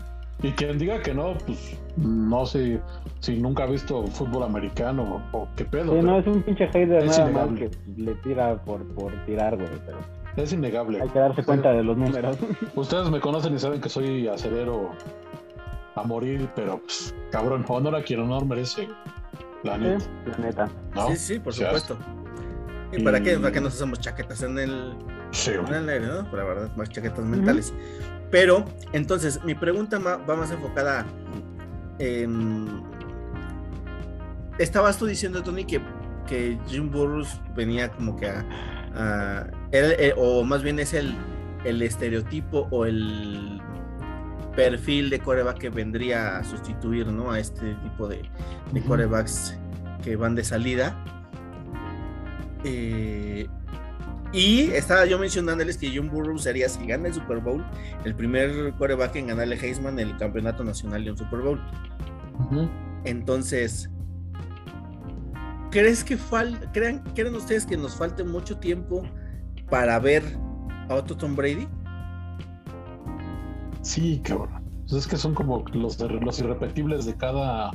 [0.44, 2.82] Y quien diga que no, pues no sé
[3.22, 5.94] si nunca ha visto fútbol americano o, qué pedo.
[5.94, 9.70] Sí, no, es un pinche hater nada más que le tira por, por tirar, güey,
[9.86, 9.98] pero...
[10.36, 11.02] Es innegable.
[11.02, 12.38] Hay que darse cuenta de los números.
[12.76, 14.92] Ustedes me conocen y saben que soy acerero
[15.96, 18.90] a morir, pero pues, cabrón, honor a quien honor merece.
[19.64, 20.00] La neta.
[20.00, 20.70] Sí, la neta.
[21.08, 21.98] Sí, sí, por supuesto.
[22.92, 23.38] ¿Y para qué?
[23.38, 24.94] ¿Para qué nos hacemos chaquetas en el,
[25.34, 26.30] sí, en el aire, no?
[26.32, 27.74] Para verdad, más chaquetas mentales.
[28.32, 31.06] Pero, entonces, mi pregunta va más enfocada
[32.00, 32.84] en...
[34.58, 35.82] Estabas tú diciendo, Tony, que,
[36.28, 39.50] que Jim Burroughs venía como que a...
[39.72, 41.16] Eh, o más bien es el,
[41.66, 43.62] el estereotipo o el
[44.56, 47.32] perfil de coreback que vendría a sustituir ¿no?
[47.32, 48.22] a este tipo de,
[48.72, 49.58] de corebacks
[50.04, 50.96] que van de salida.
[52.64, 53.48] Eh,
[54.34, 57.64] y estaba yo mencionándoles que John Burrow sería, si gana el Super Bowl,
[58.04, 61.62] el primer quarterback en ganarle a Heisman el campeonato nacional de un Super Bowl.
[63.06, 63.92] Entonces,
[65.70, 69.04] ¿crees que falta, crean, creen ustedes que nos falte mucho tiempo
[69.70, 70.24] para ver
[70.90, 71.68] a otro Tom Brady?
[73.82, 74.64] Sí, cabrón.
[74.90, 77.70] Pues es que son como los, los irrepetibles de cada,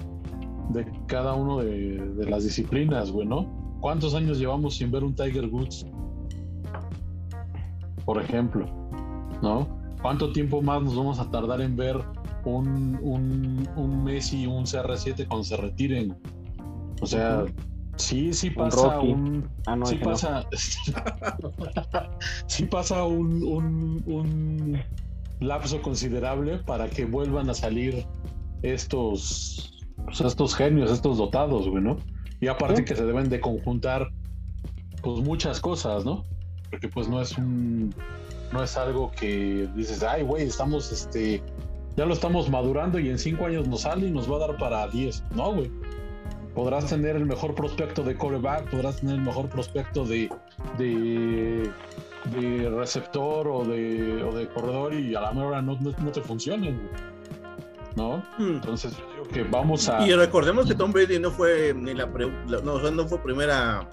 [0.71, 3.79] de cada uno de, de las disciplinas, güey, ¿no?
[3.81, 5.87] ¿Cuántos años llevamos sin ver un Tiger Woods?
[8.09, 8.65] Por ejemplo,
[9.43, 9.69] ¿no?
[10.01, 11.99] ¿Cuánto tiempo más nos vamos a tardar en ver
[12.47, 16.17] un, un, un Messi y un CR7 cuando se retiren?
[17.03, 17.45] O sea,
[17.97, 19.47] sí, sí pasa un.
[19.67, 20.47] Ah, sí, pasa,
[22.47, 24.81] sí pasa un, un, un
[25.41, 28.07] lapso considerable para que vuelvan a salir
[28.63, 31.99] estos, pues, estos genios, estos dotados, güey, ¿no?
[32.41, 34.09] Y aparte que se deben de conjuntar
[35.03, 36.25] pues muchas cosas, ¿no?
[36.71, 37.95] Porque pues no es un
[38.53, 41.43] no es algo que dices, ay güey, estamos este
[41.97, 44.57] ya lo estamos madurando y en cinco años nos sale y nos va a dar
[44.57, 45.25] para 10.
[45.35, 45.69] No, güey.
[46.55, 50.31] Podrás tener el mejor prospecto de coreback, podrás tener el mejor prospecto de,
[50.79, 51.69] de,
[52.37, 56.21] de receptor o de, o de corredor y a la mejor no, no, no te
[56.21, 56.89] funcionen.
[57.97, 58.19] ¿no?
[58.39, 58.55] Hmm.
[58.55, 60.07] Entonces yo digo que vamos a...
[60.07, 62.07] Y recordemos que Tom Brady no fue ni la...
[62.07, 63.89] no, no fue primera...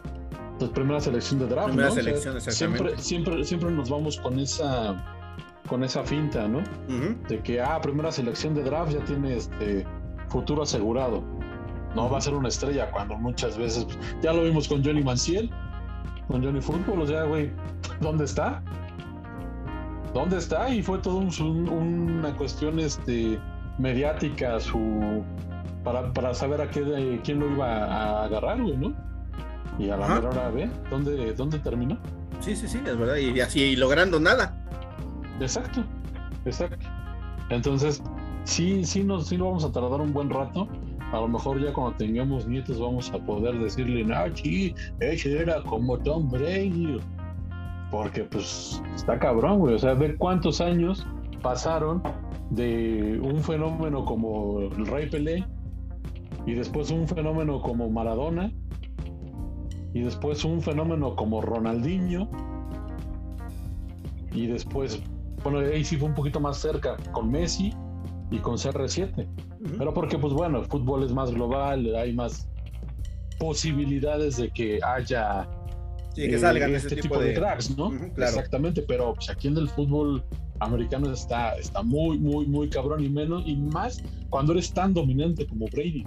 [0.59, 4.95] Pues primera selección de draft, primera selección, siempre, siempre, siempre nos vamos con esa
[5.67, 6.61] con esa finta, ¿no?
[7.27, 9.85] De que, ah, primera selección de draft ya tiene este
[10.29, 11.23] futuro asegurado.
[11.95, 13.87] No va a ser una estrella cuando muchas veces,
[14.21, 15.49] ya lo vimos con Johnny Manciel,
[16.27, 17.51] con Johnny Football, o sea, güey,
[18.01, 18.61] ¿dónde está?
[20.13, 20.69] ¿Dónde está?
[20.69, 23.39] Y fue todo un, una cuestión, este,
[23.79, 25.23] mediática su
[25.83, 28.93] para, para saber a qué, quién lo iba a agarrar, güey, ¿no?
[29.77, 31.97] Y a la mejor hora ve dónde, dónde terminó.
[32.39, 33.17] Sí, sí, sí, es verdad.
[33.17, 34.61] Y así logrando nada.
[35.39, 35.83] Exacto,
[36.45, 36.88] exacto.
[37.49, 38.01] Entonces,
[38.43, 40.67] sí, sí nos, sí nos vamos a tardar un buen rato.
[41.11, 45.61] A lo mejor ya cuando tengamos nietos vamos a poder decirle, no, sí, ese era
[45.63, 46.99] como Tom Brady.
[47.91, 49.75] Porque pues está cabrón, güey.
[49.75, 51.05] O sea, ver cuántos años
[51.41, 52.01] pasaron
[52.49, 55.45] de un fenómeno como el Rey Pelé
[56.45, 58.51] y después un fenómeno como Maradona
[59.95, 62.29] y después un fenómeno como Ronaldinho
[64.34, 65.01] y después,
[65.41, 67.73] bueno, ahí sí fue un poquito más cerca con Messi
[68.29, 69.25] y con CR7.
[69.77, 72.45] Pero porque, pues bueno, el fútbol es más global, hay más
[73.39, 75.47] posibilidades de que haya
[76.13, 77.93] que salgan eh, este tipo, de, cracks, ¿no?
[78.17, 80.25] Exactamente, pero pues, aquí en el fútbol
[80.60, 85.47] americanos está, está muy, muy, muy cabrón y menos, y más cuando eres tan dominante
[85.47, 86.03] como Brady.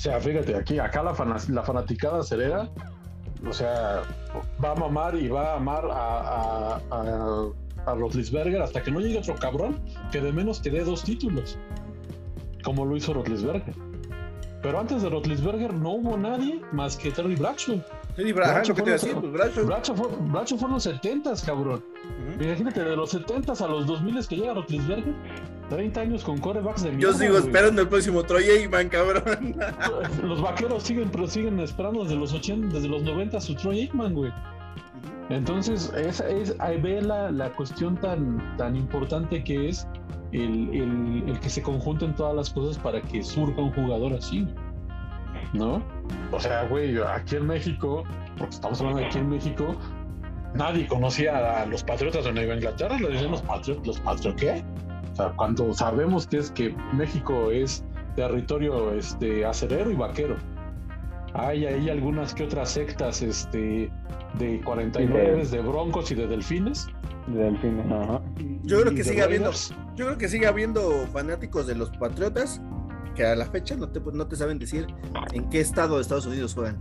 [0.00, 1.12] O sea, fíjate, aquí, acá la,
[1.50, 2.70] la fanaticada acelera,
[3.46, 4.00] o sea,
[4.64, 7.02] va a mamar y va a amar a, a, a,
[7.84, 9.78] a hasta que no llegue otro cabrón
[10.10, 11.58] que de menos te dé dos títulos,
[12.64, 13.74] como lo hizo Rotlisberger.
[14.62, 17.82] Pero antes de Rotlisberger no hubo nadie más que Terry Bradshaw.
[18.16, 19.14] Terry Bradshaw, ¿qué te decir?
[19.16, 21.84] Bradshaw fue, Bradshaw fue en los 70 cabrón.
[22.40, 25.14] Imagínate, de los 70 a los 2000 que llega Rotlisberger,
[25.70, 29.56] 30 años con corebacks de Yo sigo esperando el próximo Troy Aikman, cabrón.
[30.22, 34.12] Los vaqueros siguen, pero siguen esperando desde los 80, desde los 90 su Troy Aikman,
[34.12, 34.32] güey.
[35.30, 39.86] Entonces, esa es, ahí ve la, la, cuestión tan, tan importante que es
[40.32, 44.48] el, el, el, que se conjunten todas las cosas para que surja un jugador así,
[45.52, 45.80] ¿no?
[46.32, 48.02] O sea, güey, aquí en México,
[48.36, 49.76] porque estamos hablando de aquí en México,
[50.54, 54.64] nadie conocía a los Patriotas de Nueva Inglaterra, le decían los Patriotas, ¿los Patriotas qué?
[55.36, 57.84] Cuando sabemos que es que México es
[58.16, 60.36] territorio este, acerero y vaquero.
[61.34, 63.90] Hay ahí algunas que otras sectas este,
[64.38, 66.88] de 49 de, de broncos y de delfines.
[67.28, 68.20] De delfines, ajá.
[68.64, 69.52] Yo creo que sigue habiendo,
[69.94, 72.60] yo creo que sigue habiendo fanáticos de los Patriotas
[73.14, 74.86] que a la fecha no te, no te saben decir
[75.32, 76.78] en qué estado de Estados Unidos juegan.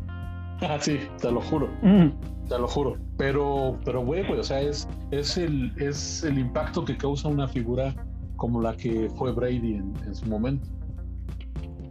[0.62, 1.70] Ah, sí, te lo juro.
[1.82, 2.10] Mm.
[2.48, 2.98] Te lo juro.
[3.18, 7.48] Pero, pero güey, güey, o sea, es, es, el, es el impacto que causa una
[7.48, 7.96] figura
[8.40, 10.68] como la que fue Brady en, en su momento.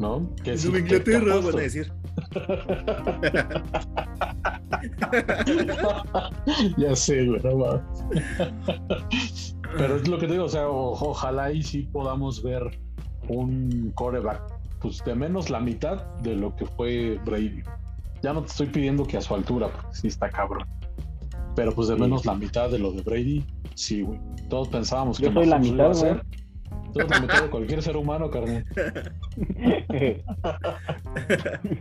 [0.01, 0.29] ¿No?
[0.43, 1.93] Que Inglaterra, van a decir.
[6.79, 7.83] ya sé, güey, no
[9.77, 12.63] Pero es lo que te digo, o sea, o, ojalá y sí podamos ver
[13.29, 14.41] un coreback,
[14.81, 17.65] pues de menos la mitad de lo que fue Brady.
[18.23, 20.65] Ya no te estoy pidiendo que a su altura, porque sí está cabrón.
[21.59, 23.45] Pero pues de menos la mitad de lo de Brady,
[23.75, 24.21] sí, güey.
[24.49, 26.25] Todos pensábamos Yo que soy la mitad, iba a ser.
[26.95, 28.65] Todos la mitad de cualquier ser humano, carnal.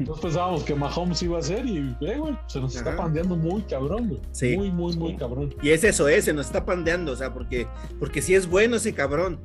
[0.03, 3.61] Todos pensábamos que Mahomes iba a ser y, eh, güey, se nos está pandeando muy
[3.61, 4.21] cabrón, güey.
[4.31, 4.57] Sí.
[4.57, 5.53] Muy, muy, muy cabrón.
[5.61, 7.67] Y es eso, es, se nos está pandeando, o sea, porque,
[7.99, 9.39] porque sí es bueno ese cabrón.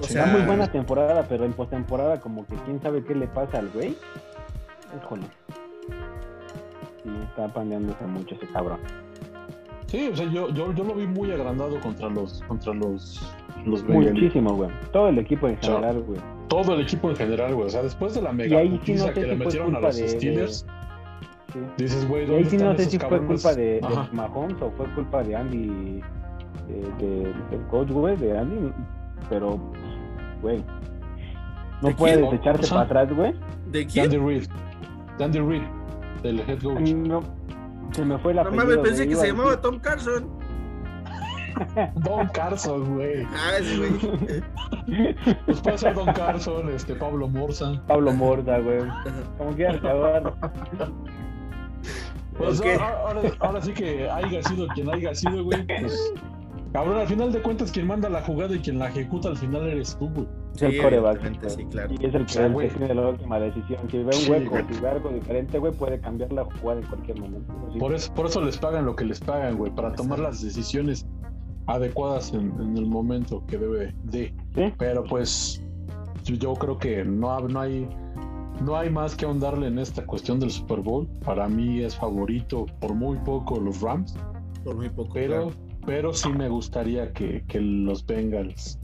[0.00, 3.58] O sea, muy buena temporada, pero en postemporada como que quién sabe qué le pasa
[3.58, 3.96] al güey.
[4.96, 5.26] Híjole.
[7.02, 8.78] Sí, está pandeándose mucho ese cabrón.
[9.92, 13.20] Sí, o sea, yo, yo, yo lo vi muy agrandado contra los, contra los,
[13.66, 14.70] los Muchísimo, güey.
[14.90, 16.18] Todo el equipo en general, güey.
[16.48, 17.66] Todo el equipo en general, güey.
[17.66, 20.66] O sea, después de la mega sí no que le metieron a los Steelers,
[21.52, 21.58] Sí.
[21.76, 23.42] dices, güey, ¿dónde Y ahí sí están no sé esos si fue cabrones?
[23.42, 24.08] culpa de, de.
[24.12, 26.00] Mahomes o fue culpa de Andy,
[26.68, 28.72] de, de- del coach, güey, de Andy,
[29.28, 29.60] pero,
[30.40, 30.64] güey,
[31.82, 32.34] no ¿De puedes quién?
[32.36, 33.34] echarte O sea, para atrás, güey.
[33.70, 34.06] ¿De quién?
[34.06, 34.44] Andy Reid.
[35.18, 35.62] De Andy Reid,
[36.22, 36.90] del head coach.
[36.94, 37.20] No,
[37.90, 40.28] se me fue la No mames, pensé que se llamaba Tom Carson.
[41.96, 43.24] Don Carson, güey.
[43.24, 44.42] Ah, ese güey.
[45.46, 47.80] Pues puede ser Don Carson, este, Pablo Morza.
[47.86, 48.80] Pablo Morda, güey.
[49.38, 50.34] Como quieras acabar.
[52.38, 55.64] Pues ahora, ahora- ahora sí que haya sido quien haya sido, güey.
[55.66, 56.14] Pues,
[56.72, 59.68] cabrón, al final de cuentas, quien manda la jugada y quien la ejecuta al final
[59.68, 60.26] eres tú, güey.
[60.54, 61.16] Es el coreback.
[61.24, 61.94] evidentemente, sí, claro.
[61.98, 63.80] Y es el que, sea, el que tiene la última decisión.
[63.90, 64.64] Si ve un Sí, hueco, güey.
[64.70, 67.54] si ve algo diferente, güey, puede cambiar la jugada en cualquier momento.
[67.72, 67.78] Sí.
[67.78, 71.06] Por eso, por eso les pagan lo que les pagan, güey, para tomar las decisiones
[71.66, 74.34] adecuadas en, en el momento que debe de.
[74.54, 74.72] Sí.
[74.78, 75.62] Pero pues
[76.24, 77.88] yo, yo creo que no, no hay
[78.64, 81.08] no hay más que ahondarle en esta cuestión del Super Bowl.
[81.24, 84.14] Para mí es favorito por muy poco los Rams,
[84.64, 85.10] Por muy poco.
[85.14, 85.50] pero claro.
[85.86, 88.78] pero sí me gustaría que, que los Bengals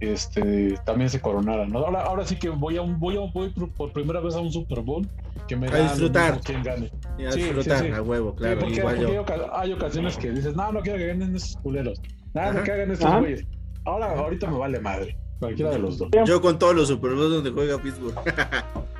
[0.00, 1.70] este también se coronaran.
[1.70, 1.78] ¿no?
[1.80, 4.40] Ahora, ahora sí que voy a un, voy a voy por, por primera vez a
[4.40, 5.06] un Super Bowl
[5.48, 6.40] que me A da disfrutar.
[6.42, 6.90] quién gane.
[7.18, 7.92] Y a sí, disfrutar sí, sí.
[7.92, 8.58] a huevo, Sí, claro.
[8.60, 9.08] porque, igual porque yo.
[9.12, 12.00] hay oca- hay ocasiones que dices, no, no quiero que ganen esos culeros.
[12.34, 12.64] Nada, Ajá.
[12.64, 13.18] que hagan estos Ajá.
[13.20, 13.46] güeyes.
[13.84, 15.16] Ahora, ahorita me vale madre.
[15.38, 16.08] Cualquiera de los dos.
[16.26, 18.14] Yo con todos los Super Bowls donde juega Pittsburgh.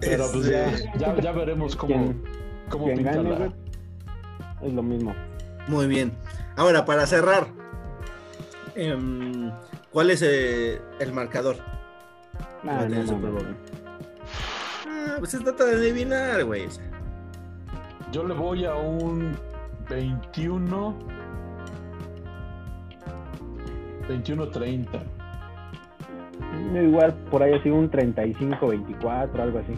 [0.00, 2.22] Pero pues ya, ya, ya veremos cómo, Quien,
[2.70, 3.36] cómo quien pinta gane, la.
[3.36, 3.50] güey,
[4.62, 5.14] es lo mismo.
[5.68, 6.12] Muy bien.
[6.56, 7.46] Ahora, para cerrar,
[8.74, 9.50] em,
[9.90, 11.56] ¿cuál es eh, el marcador?
[12.66, 13.56] Ah, no, Super no, no.
[14.86, 16.68] Ah, pues se trata de adivinar, güey.
[18.12, 19.36] Yo le voy a un
[19.88, 20.94] 21.
[24.08, 24.86] 21-30.
[26.74, 29.74] Yo Igual por ahí así un 35-24, algo así.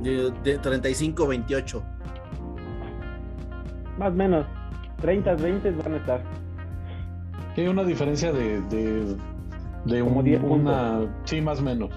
[0.00, 1.82] De, de 35-28.
[3.98, 4.46] Más o menos.
[5.02, 6.22] 30, 20 van a estar.
[7.56, 8.60] Hay una diferencia de.
[8.62, 9.16] de,
[9.84, 11.00] de Como un- 10 una.
[11.24, 11.90] Sí, más o menos.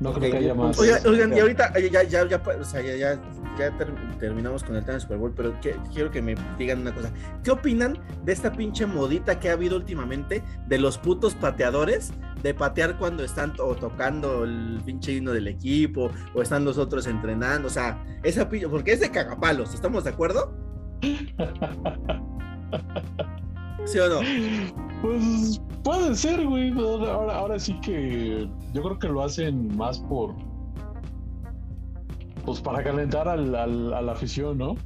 [0.00, 0.78] No creo que haya más.
[0.78, 3.20] Oigan, oigan, y ahorita eh, ya, ya, ya, o sea, ya, ya,
[3.58, 6.80] ya ter- terminamos con el tema del Super Bowl, pero que- quiero que me digan
[6.80, 7.10] una cosa.
[7.44, 12.12] ¿Qué opinan de esta pinche modita que ha habido últimamente de los putos pateadores?
[12.42, 17.06] De patear cuando están o tocando el pinche himno del equipo o están los otros
[17.06, 17.68] entrenando.
[17.68, 20.56] O sea, esa pinche, porque es de cagapalos, ¿estamos de acuerdo?
[23.86, 24.20] ¿Sí o no?
[25.02, 26.70] Pues puede ser, güey.
[26.78, 30.34] Ahora, ahora, sí que yo creo que lo hacen más por.
[32.44, 34.76] Pues para calentar al, al- a la afición, ¿no?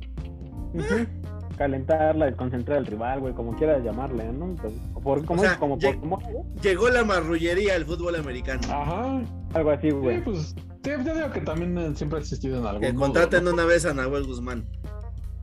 [1.57, 4.57] Calentarla, desconcentrar al rival, güey, como quieras llamarle, ¿no?
[4.57, 4.73] Pues,
[5.05, 8.61] por, como, O sea, como lleg- por como- Llegó la marrullería al fútbol americano.
[8.71, 9.23] Ajá.
[9.55, 10.23] algo así, Sí, güey.
[10.25, 13.87] pues Sí, yo digo que también siempre ha existido en algún Que contraten una vez
[13.87, 14.67] a Nahuel Guzmán.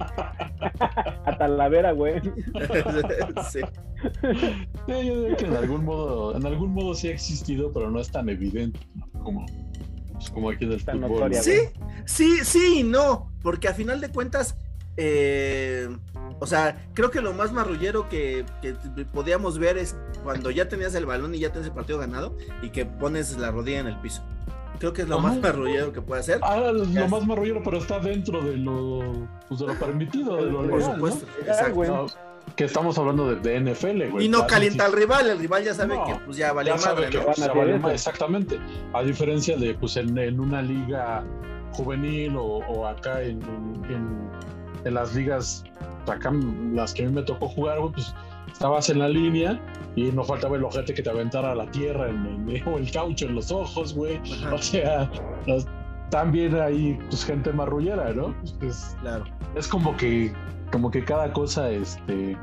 [1.25, 2.21] a Talavera, güey.
[3.51, 3.59] sí.
[4.87, 8.11] yo digo que en algún modo, en algún modo sí ha existido, pero no es
[8.11, 8.79] tan evidente
[9.23, 9.45] como,
[10.13, 11.01] pues, como aquí del fútbol.
[11.01, 11.57] Notoria, sí,
[12.05, 14.55] sí, sí y no, porque a final de cuentas,
[14.97, 15.89] eh,
[16.39, 18.73] o sea, creo que lo más marrullero que, que,
[19.05, 22.69] podíamos ver es cuando ya tenías el balón y ya tienes el partido ganado y
[22.69, 24.23] que pones la rodilla en el piso.
[24.81, 26.39] Creo que es lo más marrullero que puede hacer.
[26.41, 30.63] Ah, lo más marrullero, pero está dentro de lo, pues de lo permitido, de lo
[30.63, 32.07] legal, Por supuesto, exacto.
[32.55, 34.25] que estamos hablando de, NFL, güey.
[34.25, 37.11] Y no calienta al rival, el rival ya sabe que pues ya vale madre,
[37.77, 37.91] ¿no?
[37.91, 38.59] exactamente.
[38.93, 41.23] A diferencia de pues en, en una liga
[41.73, 43.39] juvenil o, o acá en,
[43.87, 44.31] en,
[44.83, 45.63] en, las ligas,
[46.07, 46.31] acá
[46.73, 48.15] las que a mí me tocó jugar, güey, pues
[48.51, 49.59] estabas en la línea
[49.95, 53.25] y no faltaba el ojete que te aventara a la tierra en, o el caucho
[53.25, 54.19] en los ojos, güey.
[54.51, 55.09] O sea,
[56.09, 58.35] también hay pues, gente marrullera, ¿no?
[58.59, 59.25] Pues, claro.
[59.55, 60.31] Es como que,
[60.71, 62.37] como que cada cosa, este.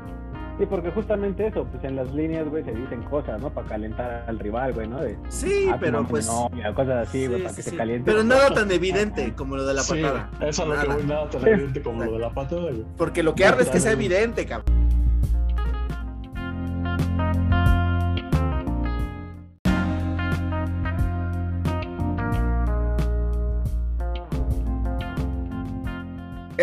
[0.57, 3.49] Sí, porque justamente eso, pues en las líneas, güey, se dicen cosas, ¿no?
[3.49, 4.99] Para calentar al rival, güey, ¿no?
[5.29, 6.27] sí, ah, pero pues.
[6.27, 8.11] No, cosas así, güey, para que se caliente.
[8.11, 10.29] Pero nada tan evidente como lo de la patada.
[10.41, 12.85] Eso es lo que voy, nada tan evidente como lo de la patada, güey.
[12.97, 14.78] Porque lo que arde es que sea evidente, cabrón.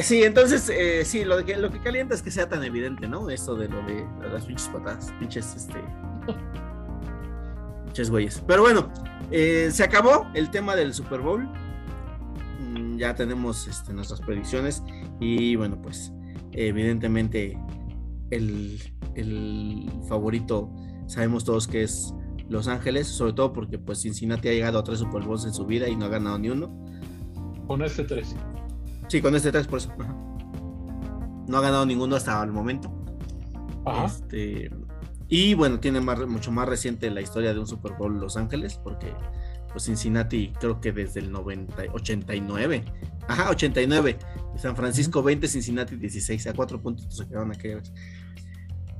[0.02, 3.30] Sí, entonces, eh, sí, lo que, lo que calienta es que sea tan evidente, ¿no?
[3.30, 5.80] Eso de lo de, las pinches patadas, pinches, este.
[7.87, 8.42] pinches güeyes.
[8.46, 8.90] Pero bueno,
[9.30, 11.48] eh, se acabó el tema del Super Bowl.
[12.61, 14.82] Mm, ya tenemos este, nuestras predicciones.
[15.20, 16.12] Y bueno, pues,
[16.52, 17.59] evidentemente,
[18.30, 18.80] el,
[19.14, 20.70] el favorito,
[21.06, 22.12] sabemos todos que es
[22.48, 25.64] Los Ángeles, sobre todo porque, pues, Cincinnati ha llegado a tres Super Bowls en su
[25.64, 26.68] vida y no ha ganado ni uno.
[27.66, 28.37] Con este tres.
[29.09, 29.92] Sí, con este 3 por eso.
[31.49, 32.92] No ha ganado ninguno hasta el momento.
[34.05, 34.71] Este,
[35.29, 39.12] y bueno, tiene mucho más reciente la historia de un Super Bowl Los Ángeles, porque
[39.71, 42.85] pues Cincinnati creo que desde el 90, 89.
[43.29, 44.19] Ajá, 89.
[44.57, 46.47] San Francisco 20, Cincinnati 16.
[46.49, 47.92] A cuatro puntos se quedaron aquella vez.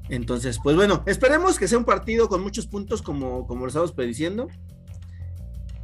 [0.09, 3.93] Entonces, pues bueno, esperemos que sea un partido con muchos puntos como, como lo estamos
[3.93, 4.49] prediciendo.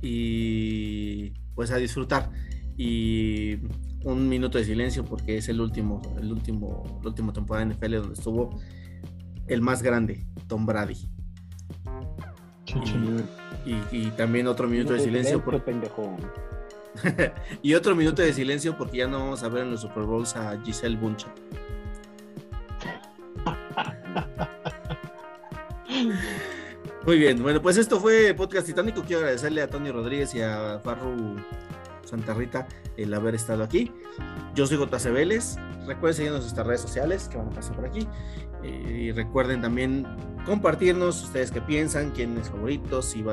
[0.00, 2.30] Y pues a disfrutar.
[2.76, 3.58] Y
[4.04, 7.96] un minuto de silencio porque es el último, el último, la última temporada en NFL
[7.96, 8.60] donde estuvo
[9.48, 11.08] el más grande, Tom Brady.
[13.92, 15.62] Y, también otro minuto de silencio por...
[17.62, 20.36] y otro minuto de silencio porque ya no vamos a ver en los Super Bowls
[20.36, 21.32] a Giselle Buncha.
[27.06, 29.02] Muy bien, bueno, pues esto fue Podcast Titánico.
[29.02, 31.36] Quiero agradecerle a Tony Rodríguez y a Farru
[32.12, 33.90] Santa Rita el haber estado aquí.
[34.54, 35.56] Yo soy JC Vélez.
[35.86, 38.06] Recuerden seguirnos en nuestras redes sociales que van a pasar por aquí.
[38.62, 40.06] Eh, y recuerden también
[40.44, 43.24] compartirnos ustedes qué piensan, quién es favorito, si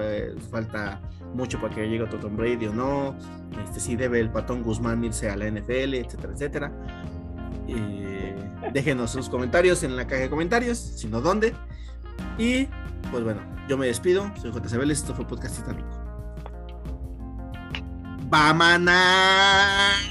[0.49, 1.01] falta
[1.33, 3.15] mucho para que llegue otro Tom Brady o no,
[3.63, 6.71] este, si debe el patón Guzmán irse a la NFL, etcétera, etcétera.
[7.67, 8.35] Eh,
[8.73, 11.53] déjenos sus comentarios en la caja de comentarios, sino dónde.
[12.37, 12.67] Y
[13.11, 14.31] pues bueno, yo me despido.
[14.41, 14.99] Soy JC Vélez.
[14.99, 15.59] Esto fue Podcast.
[18.29, 20.09] Pamanas.